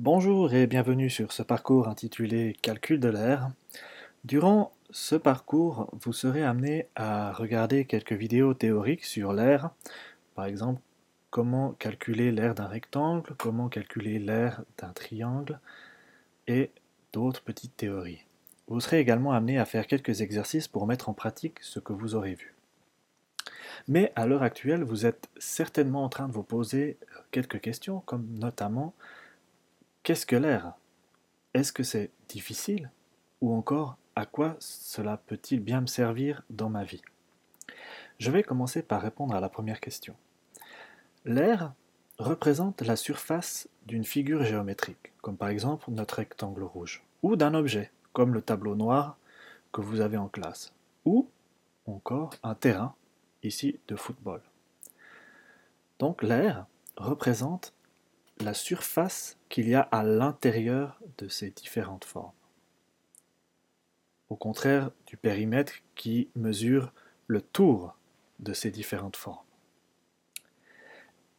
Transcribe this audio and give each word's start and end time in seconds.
Bonjour 0.00 0.52
et 0.52 0.66
bienvenue 0.66 1.08
sur 1.08 1.30
ce 1.30 1.44
parcours 1.44 1.86
intitulé 1.86 2.56
Calcul 2.62 2.98
de 2.98 3.08
l'air. 3.08 3.52
Durant 4.24 4.72
ce 4.90 5.14
parcours, 5.14 5.88
vous 5.92 6.12
serez 6.12 6.42
amené 6.42 6.88
à 6.96 7.32
regarder 7.32 7.84
quelques 7.84 8.12
vidéos 8.12 8.54
théoriques 8.54 9.04
sur 9.04 9.32
l'air, 9.32 9.70
par 10.34 10.46
exemple 10.46 10.80
comment 11.30 11.74
calculer 11.74 12.32
l'air 12.32 12.56
d'un 12.56 12.66
rectangle, 12.66 13.36
comment 13.38 13.68
calculer 13.68 14.18
l'air 14.18 14.64
d'un 14.78 14.92
triangle 14.92 15.60
et 16.48 16.72
d'autres 17.12 17.42
petites 17.42 17.76
théories. 17.76 18.24
Vous 18.66 18.80
serez 18.80 18.98
également 18.98 19.30
amené 19.30 19.60
à 19.60 19.64
faire 19.64 19.86
quelques 19.86 20.22
exercices 20.22 20.66
pour 20.66 20.88
mettre 20.88 21.08
en 21.08 21.14
pratique 21.14 21.60
ce 21.60 21.78
que 21.78 21.92
vous 21.92 22.16
aurez 22.16 22.34
vu. 22.34 22.56
Mais 23.86 24.12
à 24.16 24.26
l'heure 24.26 24.42
actuelle, 24.42 24.82
vous 24.82 25.06
êtes 25.06 25.28
certainement 25.38 26.02
en 26.02 26.08
train 26.08 26.26
de 26.26 26.32
vous 26.32 26.42
poser 26.42 26.98
quelques 27.30 27.60
questions, 27.60 28.00
comme 28.00 28.26
notamment 28.40 28.92
Qu'est-ce 30.04 30.26
que 30.26 30.36
l'air? 30.36 30.74
Est-ce 31.54 31.72
que 31.72 31.82
c'est 31.82 32.10
difficile? 32.28 32.90
Ou 33.40 33.54
encore, 33.54 33.96
à 34.14 34.26
quoi 34.26 34.54
cela 34.58 35.16
peut-il 35.16 35.60
bien 35.60 35.80
me 35.80 35.86
servir 35.86 36.42
dans 36.50 36.68
ma 36.68 36.84
vie? 36.84 37.00
Je 38.18 38.30
vais 38.30 38.42
commencer 38.42 38.82
par 38.82 39.00
répondre 39.00 39.34
à 39.34 39.40
la 39.40 39.48
première 39.48 39.80
question. 39.80 40.14
L'air 41.24 41.72
représente 42.18 42.82
la 42.82 42.96
surface 42.96 43.66
d'une 43.86 44.04
figure 44.04 44.44
géométrique, 44.44 45.14
comme 45.22 45.38
par 45.38 45.48
exemple 45.48 45.90
notre 45.90 46.16
rectangle 46.16 46.64
rouge, 46.64 47.02
ou 47.22 47.34
d'un 47.34 47.54
objet, 47.54 47.90
comme 48.12 48.34
le 48.34 48.42
tableau 48.42 48.74
noir 48.74 49.16
que 49.72 49.80
vous 49.80 50.02
avez 50.02 50.18
en 50.18 50.28
classe, 50.28 50.74
ou 51.06 51.30
encore 51.86 52.34
un 52.42 52.54
terrain, 52.54 52.94
ici 53.42 53.80
de 53.88 53.96
football. 53.96 54.42
Donc 55.98 56.22
l'air 56.22 56.66
représente 56.98 57.72
la 58.40 58.54
surface 58.54 59.38
qu'il 59.48 59.68
y 59.68 59.74
a 59.74 59.80
à 59.80 60.02
l'intérieur 60.02 61.00
de 61.18 61.28
ces 61.28 61.50
différentes 61.50 62.04
formes. 62.04 62.32
Au 64.28 64.36
contraire 64.36 64.90
du 65.06 65.16
périmètre 65.16 65.74
qui 65.94 66.28
mesure 66.34 66.92
le 67.26 67.40
tour 67.40 67.96
de 68.40 68.52
ces 68.52 68.70
différentes 68.70 69.16
formes. 69.16 69.44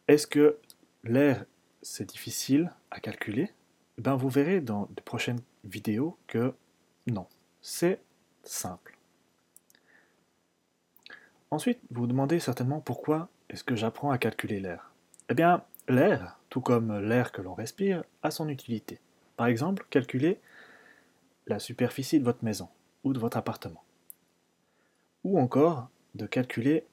Est-ce 0.08 0.26
que 0.26 0.58
l'air 1.04 1.44
c'est 1.82 2.08
difficile 2.08 2.72
à 2.90 3.00
calculer? 3.00 3.52
Ben, 3.98 4.16
Vous 4.16 4.28
verrez 4.28 4.60
dans 4.60 4.88
de 4.94 5.00
prochaines 5.00 5.40
vidéos 5.64 6.18
que 6.26 6.54
non, 7.06 7.26
c'est 7.60 8.00
simple. 8.42 8.98
Ensuite, 11.50 11.78
vous 11.90 12.02
vous 12.02 12.06
demandez 12.06 12.40
certainement 12.40 12.80
pourquoi 12.80 13.28
est-ce 13.48 13.62
que 13.62 13.76
j'apprends 13.76 14.10
à 14.10 14.18
calculer 14.18 14.58
l'air? 14.58 14.92
Eh 15.28 15.34
bien, 15.34 15.64
L'air, 15.88 16.38
tout 16.50 16.60
comme 16.60 16.98
l'air 16.98 17.32
que 17.32 17.42
l'on 17.42 17.54
respire, 17.54 18.02
a 18.22 18.30
son 18.30 18.48
utilité. 18.48 19.00
Par 19.36 19.46
exemple, 19.46 19.86
calculer 19.90 20.40
la 21.46 21.58
superficie 21.58 22.18
de 22.18 22.24
votre 22.24 22.44
maison 22.44 22.68
ou 23.04 23.12
de 23.12 23.18
votre 23.18 23.36
appartement. 23.36 23.84
Ou 25.22 25.38
encore 25.38 25.88
de 26.14 26.26
calculer 26.26 26.84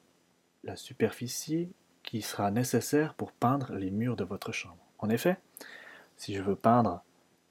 la 0.62 0.76
superficie 0.76 1.72
qui 2.02 2.22
sera 2.22 2.50
nécessaire 2.50 3.14
pour 3.14 3.32
peindre 3.32 3.74
les 3.74 3.90
murs 3.90 4.16
de 4.16 4.24
votre 4.24 4.52
chambre. 4.52 4.84
En 4.98 5.08
effet, 5.08 5.38
si 6.16 6.34
je 6.34 6.42
veux 6.42 6.56
peindre 6.56 7.02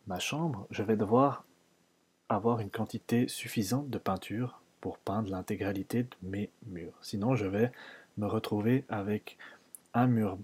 ma 0.08 0.20
chambre, 0.20 0.68
je 0.70 0.84
vais 0.84 0.96
devoir 0.96 1.46
avoir 2.30 2.60
une 2.60 2.70
quantité 2.70 3.28
suffisante 3.28 3.90
de 3.90 3.98
peinture 3.98 4.62
pour 4.80 4.98
peindre 4.98 5.30
l'intégralité 5.30 6.04
de 6.04 6.16
mes 6.22 6.50
murs. 6.68 6.98
Sinon, 7.02 7.36
je 7.36 7.48
vais 7.48 7.72
me 8.18 8.28
retrouver 8.28 8.86
avec 8.90 9.38
un 9.94 10.08
mur 10.08 10.38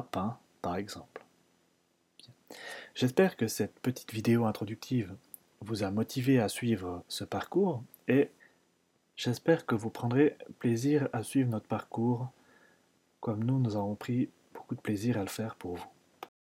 par 0.00 0.76
exemple. 0.76 1.22
J'espère 2.94 3.36
que 3.36 3.48
cette 3.48 3.78
petite 3.80 4.12
vidéo 4.12 4.46
introductive 4.46 5.14
vous 5.60 5.82
a 5.82 5.90
motivé 5.90 6.40
à 6.40 6.48
suivre 6.48 7.02
ce 7.08 7.24
parcours 7.24 7.82
et 8.08 8.30
j'espère 9.16 9.66
que 9.66 9.74
vous 9.74 9.90
prendrez 9.90 10.36
plaisir 10.58 11.08
à 11.12 11.22
suivre 11.22 11.50
notre 11.50 11.66
parcours 11.66 12.28
comme 13.20 13.44
nous, 13.44 13.58
nous 13.58 13.76
avons 13.76 13.94
pris 13.94 14.30
beaucoup 14.52 14.74
de 14.74 14.80
plaisir 14.80 15.16
à 15.16 15.20
le 15.20 15.28
faire 15.28 15.54
pour 15.54 15.76
vous. 15.76 15.86